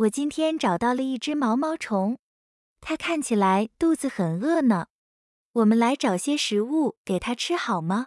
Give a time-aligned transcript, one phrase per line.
[0.00, 2.16] 我今天找到了一只毛毛虫，
[2.80, 4.86] 它看起来肚子很饿呢。
[5.52, 8.06] 我们来找些食物给它吃好吗？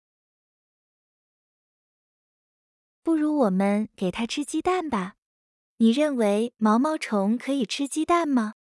[3.03, 5.17] 不如我们给它吃鸡蛋吧。
[5.77, 8.55] 你认为毛毛虫可以吃鸡蛋吗？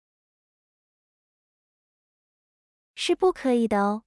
[2.95, 4.03] 是不可以的哦。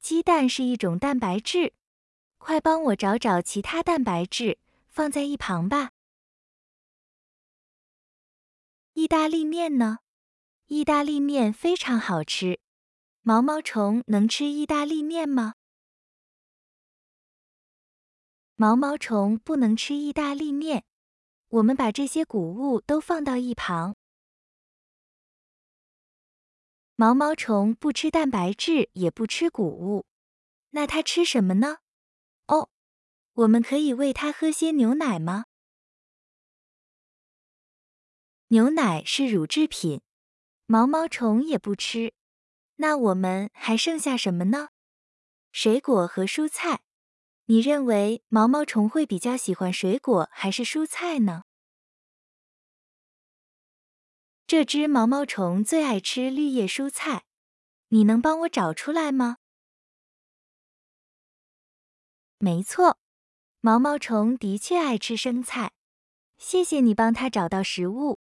[0.00, 1.72] 鸡蛋是一种蛋白质。
[2.38, 4.58] 快帮我找找其他蛋白质，
[4.88, 5.92] 放在一旁吧。
[9.06, 9.98] 意大利面呢？
[10.66, 12.58] 意大利面非常好吃。
[13.22, 15.54] 毛毛虫能吃意大利面吗？
[18.56, 20.84] 毛毛虫不能吃意大利面。
[21.50, 23.94] 我们把这些谷物都放到一旁。
[26.96, 30.04] 毛毛虫不吃蛋白质，也不吃谷物，
[30.70, 31.76] 那它吃什么呢？
[32.48, 32.70] 哦，
[33.34, 35.44] 我们可以喂它喝些牛奶吗？
[38.48, 40.02] 牛奶是乳制品，
[40.66, 42.14] 毛毛虫也不吃。
[42.76, 44.68] 那我们还剩下什么呢？
[45.50, 46.82] 水果和蔬菜。
[47.46, 51.42] 你认为毛毛虫会比较喜欢水果还是蔬菜呢？
[54.46, 57.24] 这只毛毛虫最爱吃绿叶蔬菜，
[57.88, 59.38] 你能帮我找出来吗？
[62.38, 62.98] 没错，
[63.60, 65.72] 毛毛虫的确爱吃生菜。
[66.38, 68.20] 谢谢你帮它找到食物。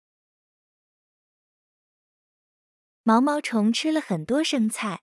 [3.05, 5.01] 毛毛虫吃了很多生菜，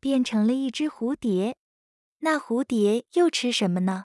[0.00, 1.56] 变成了一只蝴蝶。
[2.18, 4.06] 那蝴蝶又吃什么呢？